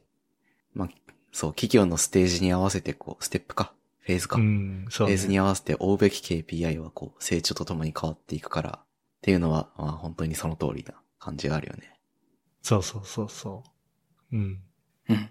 [0.73, 0.89] まあ、
[1.31, 4.37] そう、企業のステージに合わせて、こう、ステップか、フェーズか。
[4.37, 5.15] うん、そう、ね。
[5.15, 8.85] フェーズに合わせて追うべき KPI はこう、成長とともに変わっていくから、っ
[9.21, 11.99] ていうのは、まあ本当にその通りな感じがあるよね。
[12.61, 13.63] そうそうそうそ
[14.31, 14.35] う。
[14.35, 14.59] うん。
[15.09, 15.29] うん。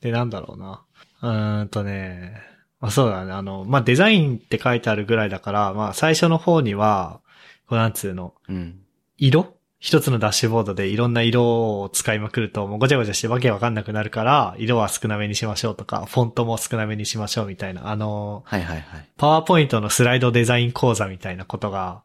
[0.00, 0.84] で、なんだろうな。
[1.22, 2.34] うーんとね、
[2.80, 3.32] まあそうだね。
[3.32, 7.20] あの、まあデザインって書いてあるぐらいだから、まあ最初の方には、
[7.68, 8.80] こうなんつうの、うん。
[9.16, 19.08] 色一つのダッシュボードでいろんな色を使いまくると、もうごちゃごちゃしてわけわかんなくなるから、色は少なめにしましょうとか、フォントも少なめにしましょうみたいな、あの、はいはいはい。
[19.16, 22.02] パワーポイントのスライドデザイン講座みたいなことが、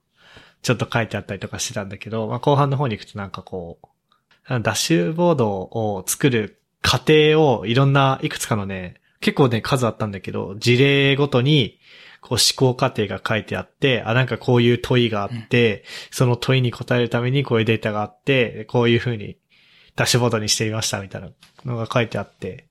[0.62, 3.88] ちょっと書いてあったりとかしてたんだけど、まあ、後半の方に行くとなんかこう、
[4.48, 11.78] ダッシュボードを作る過程をいろんないくつかのね、結構ね、数あったんだけど、事例ごとに、
[12.26, 19.38] こう思考過程が書いてあって、あ、なんかこういう問いがあって、その問いに答えるためにこういうデータがあって、こういう風に
[19.96, 21.30] ダッシュボードにしてみましたみたいな
[21.66, 22.68] のが書いてあって、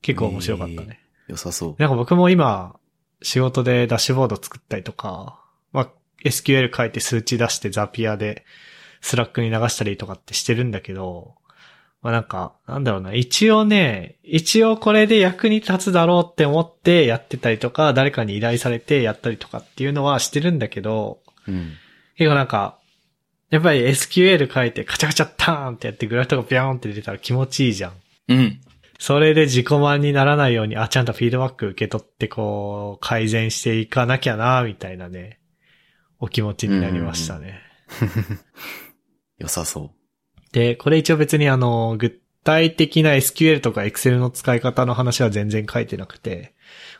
[0.00, 1.00] 結構面白かったね。
[1.28, 1.76] 良さそう。
[1.78, 2.76] なんか僕も今、
[3.20, 5.38] 仕事でダッシュボード作ったりとか、
[5.72, 5.90] まあ、
[6.24, 8.46] SQL 書いて数値出して Zapier で
[9.02, 11.34] Slack に流したりとかってしてるんだけど、
[12.00, 21.72] まあなんか、なんだろうな、一応ね、一応これで役に立つだろうって思ってやってたりとか、誰かに依頼されてやったりとかっていうのはしてるんだけど、うん。
[22.16, 22.78] 結構なんか、
[23.50, 27.92] やっぱり SQL 書いてカチャカチャターンってやってグラフとかビャーンって出たら気持ちいいじゃん。
[28.28, 28.60] うん。
[28.98, 35.40] それで自己満にならないように、あ、ちゃんとフィードバック受け取って、こう、改善していかなきゃな、みたいなね、
[36.18, 37.60] お気持ちになりましたね。
[39.38, 39.92] 良さそ
[40.52, 46.54] で、これ一応別にあの、具体的な SQL とか Excel の使い方の話は全然書いてなくて、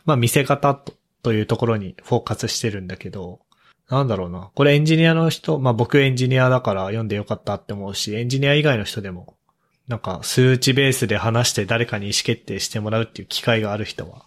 [0.05, 3.41] まあ見せ方とというところにフォーカスしてるんだけど、
[3.89, 4.51] なんだろうな。
[4.55, 9.37] これエンジニアの人、まあ僕エンジニアだから読んでよかったって思うし、エンジニア以外の人でも、
[9.89, 14.27] なんか数値ベースで話して誰かに意思決定してもらうっていう機会がある人は、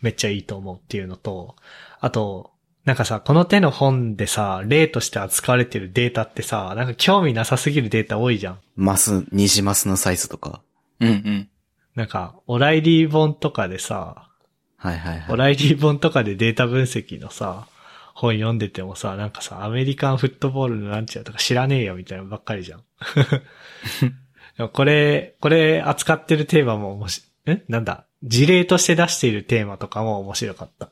[0.00, 1.56] めっちゃいいと思うっていうのと、
[2.00, 2.49] あと、
[2.84, 8.54] なんかさ、この手の本でさ、例として扱われてるデータってさ、なんか興味なさすぎるデータ多いじゃん。
[8.54, 8.58] う。
[8.76, 10.62] マス、二次マスのサイズとか。
[11.00, 11.48] うんうん。
[11.94, 14.28] なんか、オライリー本とかでさ、
[14.76, 15.32] はいはいはい。
[15.32, 17.66] オライリー本とかでデータ分析のさ、
[18.14, 22.82] 本読んでてもさ、なんかさ、アメリカンフットボールのなんちゃうとか知らねえよみたいなのばっかりじゃん。
[24.72, 28.06] これ、これ扱ってるテーマも面白い、んなんだ？
[28.22, 30.90] 事例として出しているテーマとかも面白かった。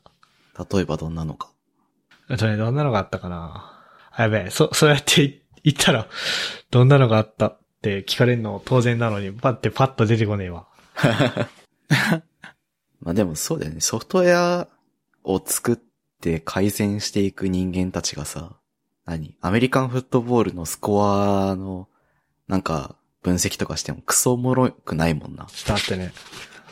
[0.75, 1.51] 例えばどんなのか。
[2.29, 3.73] あとね、どんなのがあったかな？
[4.11, 6.07] あ、やべえ、そ、そうやって言ったら、
[6.71, 8.61] どんなのがあったって聞かれるの？
[8.65, 10.67] 当然なのに、パってパッと出てこねえわ。
[13.01, 13.81] まあでもそうだよね。
[13.81, 14.69] ソフトウェア
[15.25, 15.79] を作っ
[16.21, 18.57] て改善していく人間たちがさ、
[19.07, 19.37] 何？
[19.41, 21.89] アメリカンフットボールのスコアの、
[22.47, 25.47] なんか、分析とかしてもクソおもろくないもんな。
[25.47, 26.13] ちょっと待ってね。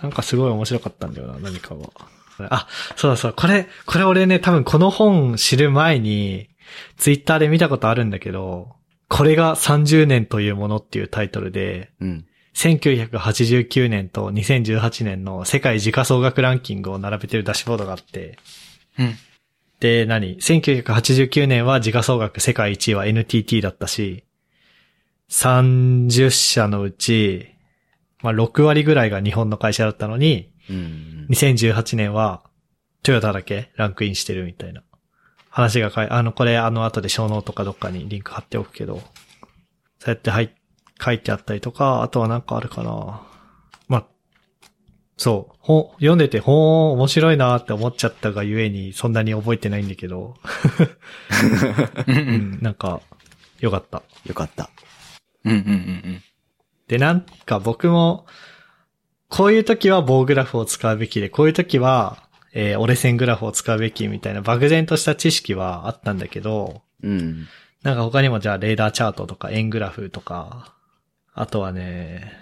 [0.01, 1.90] なんかすごい面白かったんだよな、何かが。
[2.38, 6.49] あ、そうだそう、これ、これ俺ね、多分この本知る前に、
[6.96, 8.77] ツイッターで見たことあるんだけど、
[9.09, 12.27] これが30年というものっていうタイトルで、うん。
[12.55, 18.38] 1989年と2018年の世界時価総額ランキングを並べてるダッシュボードがあって、
[18.99, 19.14] うん。
[19.81, 24.25] で、何 ?1989 年は時価総額世界1位は NTT だったし、
[25.29, 27.49] 30社のうち、
[28.22, 31.26] まあ6割ぐらいが日本の会社だったのに、うん。
[31.31, 32.42] 2018年は
[33.02, 34.83] トヨタだけランクインしてるみたいな
[35.48, 39.00] 話が書い、あの、これあの後でショーノートかどっかにリンク貼っておくけど、
[39.98, 40.50] そうやって入っ
[41.02, 43.22] 書いてあったりとか、あとはなんかあるかな。
[43.88, 44.07] まあ、
[45.16, 50.35] そう、本、読んでて本面白いなって思っちゃったがゆえにそんなに覚えてないんだけど、
[52.07, 52.20] うんう。
[52.20, 53.00] うんん、なんか、
[53.61, 54.02] よかった。
[54.24, 54.70] よかった。
[55.44, 56.22] うんうんうん
[56.88, 58.26] で、なんか僕も、
[59.29, 67.47] こういう時は棒グラフを使うべきで、こういう時は、えー折れ線グラフを使うべきみたいな漠然とした知識はあったんだけど、うん。
[67.83, 70.75] なんか他にもじゃあレーダーチャートとか円グラフとか、
[71.35, 72.33] あとはね、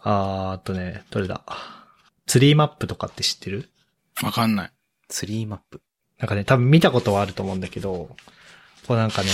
[0.00, 1.42] あーあとね、どれだ？
[2.26, 3.70] ツリーマップとかって知ってる？
[4.20, 4.26] うん。
[4.26, 4.70] わかんない。
[5.08, 5.80] ツリーマップ。
[6.18, 8.10] なんかね、多分見たことはあると思うんだけど、
[8.86, 9.28] こうなんかね、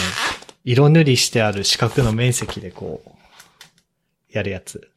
[0.65, 3.11] 色塗りしてある四角の面積でこう、
[4.31, 4.89] やるやつ。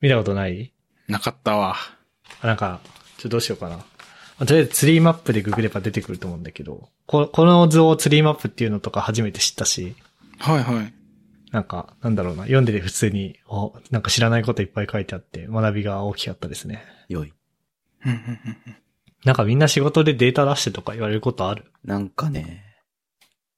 [0.00, 0.72] 見たことない？
[1.08, 1.76] なかったわ。
[2.40, 2.80] あなんか、
[3.16, 3.76] ちょっとどうしようかな。
[3.76, 3.84] ま
[4.40, 9.96] あとりあえずツリーマップでググれば出てくると思うんだけど、ここの図をツリーマップっていうのとか初めて知ったし、
[10.38, 10.94] はいはい。
[11.50, 16.84] なんか、なんだろうな、読んでて普通に、お、なんか知らないこといっぱい書いてあって、学びが大きかったですね。
[17.08, 17.32] 良い。
[19.24, 21.72] なんかみんな仕事でデータ出してとか言われることある？
[21.82, 22.64] なんかね、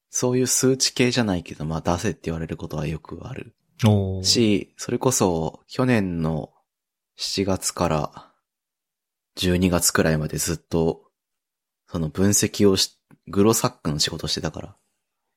[0.09, 3.53] そういう数値系じゃないけど、まあ出せって言われることはよくある。
[4.23, 6.51] し、それこそ去年の
[7.17, 8.31] 7月から
[9.37, 11.03] 12月くらいまでずっと、
[11.87, 14.75] その分析をし、グロサックの仕事してたから、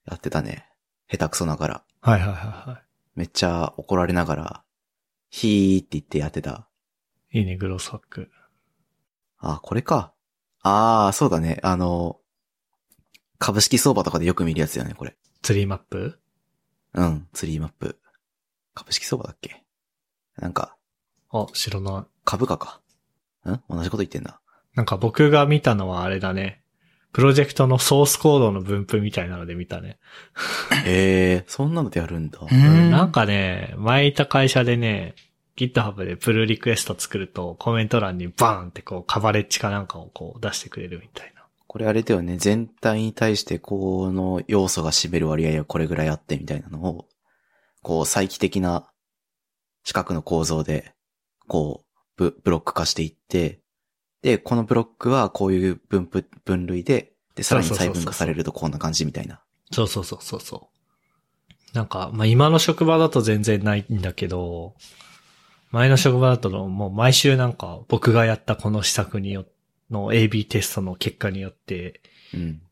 [0.06, 0.66] やってたね。
[1.08, 1.84] 下手くそながら。
[2.00, 2.82] はいはいはいは
[3.14, 4.64] めっちゃ怒られながら、
[5.30, 6.68] ヒーって言ってやってた。
[7.32, 7.40] い。
[7.40, 8.30] いいね、グロスハック。
[9.38, 10.12] あ、これか。
[10.62, 11.60] ああ、そうだね。
[11.62, 12.20] あの、
[13.38, 15.16] 株式相場とかでよく見るやつだよね、これ。
[15.42, 16.18] ツリーマップ？
[16.94, 17.98] うん、ツリーマップ。
[18.74, 19.62] 株式相場だっけ？
[20.36, 20.76] なんか、
[21.30, 22.10] あ、知らない。
[22.24, 22.80] 株価か。
[23.46, 23.60] ん？
[23.68, 24.40] 同じこと言ってんだ。
[24.74, 26.60] なんか僕が見たのはあれだね。
[27.12, 29.98] プロジェクトのソースコードの分布みたいなので見たね。
[30.84, 32.40] へえ、そんなのでやるんだ。
[32.40, 35.14] うんなんかね、前いた会社でね、
[35.56, 41.44] GitHub でプルリクエスト作るとコメント欄にバーンってこうカバレッジかなんかをこう出してくれるみたいな。
[41.68, 47.06] これあれだよね、全体に対してこの要素が占める割合はこれぐらいあってみたいなのを、
[47.84, 48.88] こう再帰的な
[49.84, 50.94] 四角の構造で、
[51.46, 53.60] こう、ブブロック化していって、
[54.22, 59.42] で、このブロックはこういう分布、分類で、で、さらに細分化されるとこんな感じみたいな。
[59.70, 61.76] そうそうそうそうそう。
[61.76, 64.74] なんか、まあ、今の職場だと全然ないんだけど、
[65.70, 69.44] 前の職場だとのもう毎週なんか僕がやったこの施策によ
[69.90, 72.00] の AB テストの結果によって、
[72.32, 72.62] うん。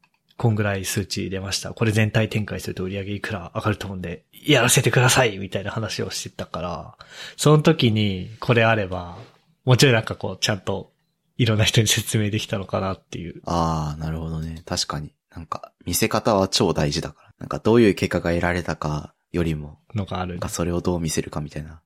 [0.42, 1.72] こんぐらい数値出ました。
[1.72, 6.94] これ全体展開すると売り上げいくら上がると思うんで、やらせてくださいみたいな話をしてたから、
[7.36, 9.18] その時にこれあれば、
[9.64, 10.90] もうちょいなんかこう、ちゃんと
[11.38, 13.40] いろんな人に説明できたのかなっていう。
[13.44, 14.64] ああ、なるほどね。
[14.66, 15.14] 確かに。
[15.32, 17.34] なんか、見せ方は超大事だから。
[17.38, 20.48] なんか、どういう結果が得られたかよりも、のがあるなんか。
[20.48, 21.80] それをどう見せるかみたいな。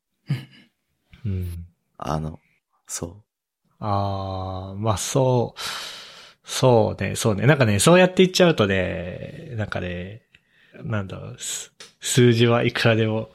[1.27, 1.67] うん。
[1.99, 2.41] あの、
[2.87, 3.23] そ
[3.81, 5.61] ああ、まあそう、
[6.47, 7.45] そうね、そうね。
[7.45, 10.23] なんかね、そうやって言っちゃうとね、なんかね、
[10.85, 13.31] なんだろう、す数字はいくらでも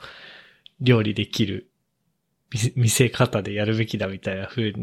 [0.79, 1.69] 料理できる
[2.75, 4.73] 見せ方でやるべきだみたいな風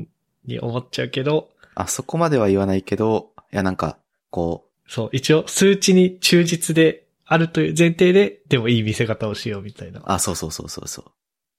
[0.45, 1.66] に思っちゃうけど、う。
[1.74, 3.99] あ、そこまでは言わないけど、いやなんか、
[4.31, 10.03] こそう、一応数値に忠実であるという前提で、でもいい見せ方をしようみたいなう、。
[10.07, 11.05] あ、そうそうそうそうそう。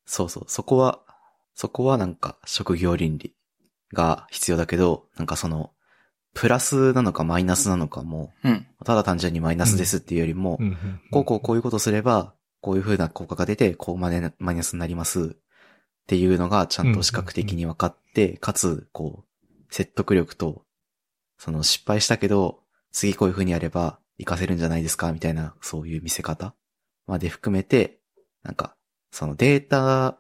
[0.06, 0.44] そうそう。
[0.48, 1.00] そこは、
[1.56, 3.34] そこはなんか、職業倫理
[3.92, 5.72] が必要だけど、なんかその、
[6.34, 8.68] プラスなのかマイナスなのかも、うん。
[8.86, 10.60] ただ単純にマイナスですっていうよりも、
[11.12, 15.38] こうこうこういうことすれば、こういう風な効果が出て、こうマネマイナスになりますっ
[16.08, 20.64] ていうのがちゃんと視覚的に分かって、かつ、こう、説得力と、
[21.38, 22.62] その失敗したけど、
[22.92, 26.54] 次こういう風にやれば活かせるんじゃないですかみたいな、そういう見せ方。
[27.08, 28.00] まで含めて、
[28.44, 28.76] なんか、
[29.12, 30.20] そのデータ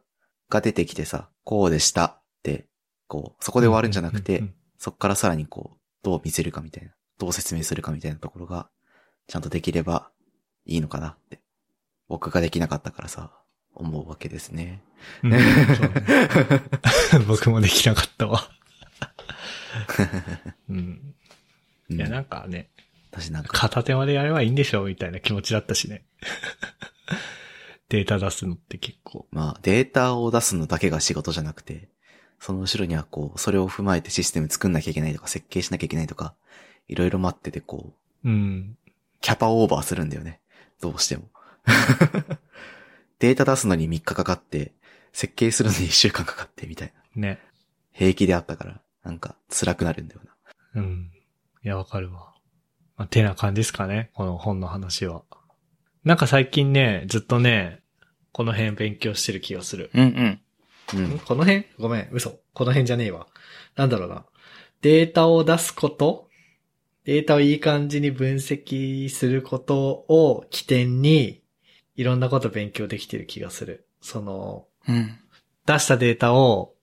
[0.49, 2.68] が出てきてさ、こうでしたって、
[3.07, 4.43] こう、そこで終わるんじゃなくて
[4.78, 8.70] そこからさらにこう、どう見せるかみたいな、どう説明するかみたいなところが、
[9.28, 10.12] ちゃんとできれば
[10.66, 11.39] いいのかなって、
[12.08, 13.32] 僕ができなかったからさ、
[13.76, 14.84] 思うわけですね。
[15.24, 15.39] うんね
[17.28, 18.50] 僕もできなかったわ。
[20.70, 21.16] うん。
[21.89, 22.70] うんいや、なんかね、
[23.12, 26.06] 私なんか、片手までやればいいんでしょみたいな気持ちだったしね。
[27.89, 29.28] データ出すのって結構。
[29.32, 31.89] まあ、データを出すのだけが仕事じゃなくて、
[32.40, 36.34] その後ろにはこう、それを踏まえてシステム作んなきゃいけないとか、設計しなきゃいけないとか、
[36.88, 38.78] いろいろ待っててこう、うん。
[39.22, 40.40] キャパオーバーするんだよね。
[40.82, 41.24] どうしても。
[43.20, 44.72] データ出すのに3日かかって、
[45.12, 47.22] 設計するのに1週間かかってみたいな。
[47.22, 47.40] ね。
[47.92, 50.22] 平気であったから、なんか辛くなるんだよ
[50.74, 50.82] な。
[50.82, 51.12] うん。
[51.64, 52.34] いや、わかるわ。
[52.96, 54.12] まあ、てな感じですかね。
[54.14, 55.24] この本の話は。
[56.06, 57.82] なんか最近ね、ずっとね、
[58.32, 59.90] この辺勉強してる気がする。
[59.94, 60.42] うんうん。
[60.94, 61.20] うんん。
[61.20, 61.66] この辺？
[61.78, 62.40] ごめん、嘘。
[62.54, 63.28] この辺じゃねえわ。
[63.76, 64.26] なんだろうな。
[64.82, 66.30] データを出すこと
[67.06, 71.42] データをいい感じに分析することを起点に、
[71.96, 73.88] いろんなこと勉強できてる気がする。
[74.02, 75.18] その、うん。
[75.66, 76.76] 出したデータを、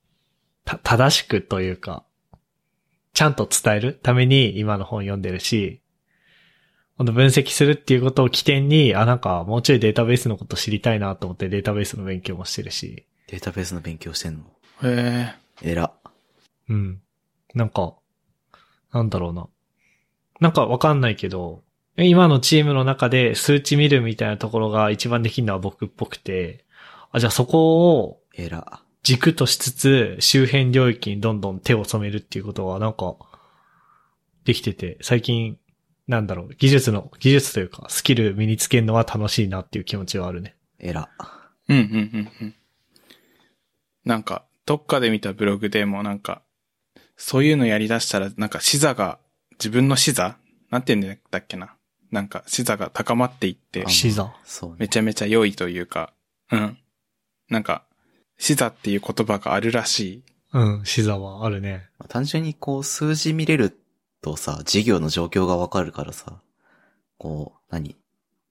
[0.64, 2.04] た、正しくというか、
[3.14, 5.80] ちゃんと伝えるために今の本読んでるし、
[6.98, 14.44] この分析するっていうことを起点に、あ、なんかもうちょいデータベースのこと知りたいなと思ってデータベースの勉強もしてるし、データベースの勉強してんの
[14.82, 15.70] へえ。
[15.70, 15.92] えら。
[16.68, 17.00] うん。
[17.54, 17.94] なんか、
[18.92, 19.48] なんだろうな。
[20.40, 21.62] なんかわかんないけど、
[21.96, 26.64] 今のチームの中で数値見るみたいなところが一番できるのは僕っぽくて、
[27.10, 28.82] あ、じゃあそこをえら。
[29.02, 33.16] 軸としつつ、周辺領域にどんどん手を染めるっていうことはなんか、
[34.44, 35.58] できてて、最近、
[36.08, 40.56] なんだろう、技術の、技術というか、スキル身につけるのは楽しいなっていう気持ちはあるね。
[40.78, 41.08] えら。
[41.68, 41.86] うんうんう
[42.18, 42.54] んうん。
[44.06, 46.40] なんか、どっかで見たブログでもなんか、
[47.18, 49.18] そういうのやり出したら、なんか視座が、
[49.58, 50.36] 自分の視座？
[50.70, 51.74] なんて言うんだっけな？
[52.10, 54.76] なんか視座が高まっていってあ、視座そうね。
[54.80, 56.12] めちゃめちゃ良いというか、
[56.52, 56.78] うん。
[57.48, 57.84] なんか、
[58.38, 60.22] 視座っていう言葉があるらしい。
[60.52, 61.88] うん、視座はあるね。
[61.98, 63.76] まあ単純にこう数字見れる
[64.22, 66.40] とさ、事業の状況がわかるからさ、
[67.18, 67.96] こう、何？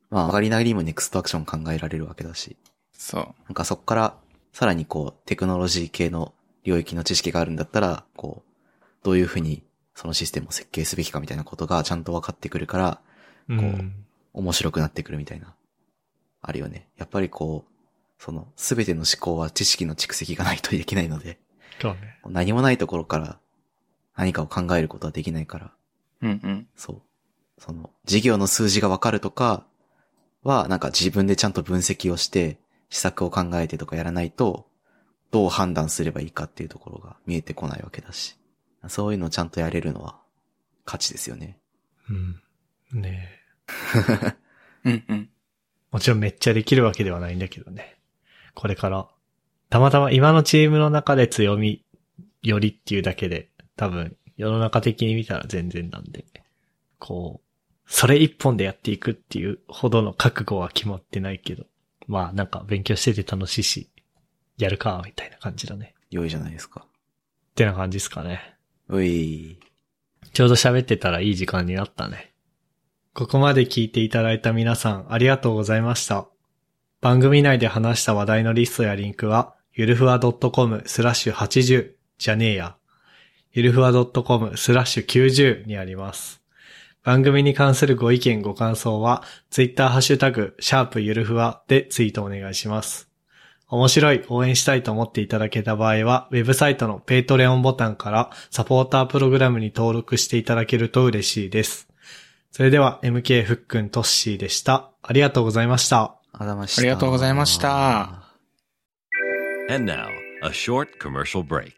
[0.10, 2.58] まあ上がりなりにもネクストアクション考えられるわけだし、
[2.94, 3.24] そう。
[3.46, 4.18] なんかそっから
[4.56, 6.34] さらにこうテクノロジー系の
[6.64, 9.64] 領域の知識があるんだったら、こう、どういうふうに
[9.96, 13.02] そのシステムを設計すべきかみたいなことがちゃんと分かってくるから、
[13.50, 13.94] うん。
[14.32, 15.54] こ面白くなってくるみたいな。
[16.42, 16.88] あるよね。
[16.96, 17.74] やっぱりこう、
[18.18, 21.38] その、すべての思考は知識の蓄積がないとできないので、
[21.82, 22.22] そうね。
[22.26, 23.38] 何もないところから
[24.16, 25.72] 何かを考えることはできないから、
[26.22, 26.68] うんうん。
[26.78, 27.02] そう。
[27.58, 29.66] その、事業の数字がわかるとか
[30.44, 32.58] は、なんか自分でちゃんと分析をして、
[32.90, 34.68] 施策を考えてとかやらないと、
[35.32, 38.38] どう判断すればいいかっていうところが見えてこないわけだし。
[38.88, 40.20] そういうのをちゃんとやれるのは、
[40.86, 41.58] 価値ですよね。
[42.10, 43.02] うん。
[43.02, 43.30] ね
[44.86, 45.30] うんうん。
[45.92, 47.98] もちろんめっちゃできるわけではないんだけどね。
[48.54, 49.08] これから。
[49.70, 51.84] たまたま今のチームの中で強み
[52.44, 56.26] よりっていうだけで、多分世の中的に見たら全然なんで、
[57.00, 57.46] こう、
[57.88, 61.66] それ一本でやっていくっていうほどの覚悟は決まってないけど、
[62.08, 63.90] まあなんか勉強してて楽しいし、
[64.58, 65.96] やるか、みたいな感じだね。
[66.12, 66.86] 良いじゃないですか。
[66.86, 68.56] ってな感じですかね。
[68.90, 69.60] うい。
[70.34, 72.34] ちょうど喋ってたらいい時間になったね。
[73.14, 76.28] ここまで聞いていただいた皆さんありがとうございました。
[77.02, 82.76] 番組内で話した話題のリストやリンクは、ゆるふわ .com スラッシュ80じゃねえや。
[83.52, 86.42] ゆるふわ .com スラッシュ90にあります。
[87.06, 93.10] 番組に関するご意見ご感想は、ツイッターハッシュタグ、シャープゆるふわでツイートお願いします。
[93.68, 101.88] 面白い、応援したいと思っていただけた場合は、ウェブサイトの Patreon ボタンからサポータープログラムに登録していただけると嬉しいです。
[102.52, 104.90] それでは、MK ふっくんとっしーでした。
[105.04, 106.16] ありがとうございました。
[106.32, 106.82] あざました。
[106.82, 108.24] ありがとうございました。
[109.70, 110.08] And now,
[110.44, 111.72] a short commercial break.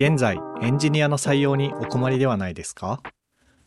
[0.00, 3.00] 現在、エンジニアの採用にお困りではないですか？